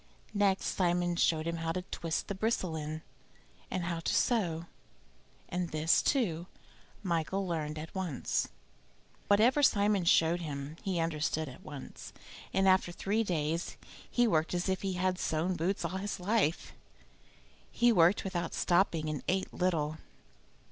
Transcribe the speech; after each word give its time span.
Next 0.33 0.65
Simon 0.65 1.15
showed 1.15 1.45
him 1.45 1.57
how 1.57 1.71
to 1.73 1.83
twist 1.83 2.27
the 2.27 2.33
bristle 2.33 2.75
in, 2.75 3.03
and 3.69 3.83
how 3.83 3.99
to 3.99 4.15
sew, 4.15 4.65
and 5.47 5.69
this, 5.69 6.01
too, 6.01 6.47
Michael 7.03 7.45
learned 7.45 7.77
at 7.77 7.93
once. 7.93 8.47
Whatever 9.27 9.61
Simon 9.61 10.03
showed 10.05 10.41
him 10.41 10.75
he 10.81 10.99
understood 10.99 11.47
at 11.47 11.61
once, 11.61 12.13
and 12.51 12.67
after 12.67 12.91
three 12.91 13.23
days 13.23 13.77
he 14.09 14.25
worked 14.27 14.55
as 14.55 14.67
if 14.67 14.81
he 14.81 14.93
had 14.93 15.19
sewn 15.19 15.55
boots 15.55 15.85
all 15.85 15.97
his 15.97 16.19
life. 16.19 16.73
He 17.69 17.91
worked 17.91 18.23
without 18.23 18.55
stopping, 18.55 19.07
and 19.07 19.21
ate 19.27 19.53
little. 19.53 19.99